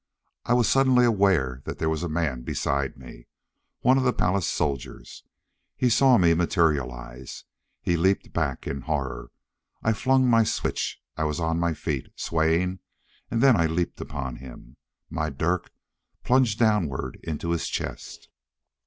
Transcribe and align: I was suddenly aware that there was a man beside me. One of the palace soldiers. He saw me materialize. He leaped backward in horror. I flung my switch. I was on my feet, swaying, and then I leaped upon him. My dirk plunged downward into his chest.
I 0.45 0.53
was 0.55 0.67
suddenly 0.67 1.05
aware 1.05 1.61
that 1.65 1.77
there 1.77 1.87
was 1.87 2.01
a 2.01 2.09
man 2.09 2.41
beside 2.41 2.97
me. 2.97 3.27
One 3.81 3.99
of 3.99 4.03
the 4.03 4.13
palace 4.13 4.47
soldiers. 4.47 5.21
He 5.77 5.91
saw 5.91 6.17
me 6.17 6.33
materialize. 6.33 7.43
He 7.83 7.95
leaped 7.97 8.33
backward 8.33 8.77
in 8.77 8.81
horror. 8.81 9.29
I 9.83 9.93
flung 9.93 10.27
my 10.27 10.43
switch. 10.43 10.99
I 11.17 11.25
was 11.25 11.39
on 11.39 11.59
my 11.59 11.75
feet, 11.75 12.07
swaying, 12.15 12.79
and 13.29 13.43
then 13.43 13.55
I 13.55 13.67
leaped 13.67 14.01
upon 14.01 14.37
him. 14.37 14.75
My 15.11 15.29
dirk 15.29 15.71
plunged 16.23 16.57
downward 16.57 17.19
into 17.21 17.51
his 17.51 17.67
chest. 17.67 18.27